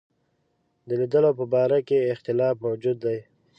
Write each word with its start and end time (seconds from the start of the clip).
د 0.87 0.89
لیدلو 0.99 1.31
په 1.39 1.45
باره 1.53 1.79
کې 1.87 2.09
اختلاف 2.13 2.55
موجود 2.65 2.97
دی. 3.05 3.19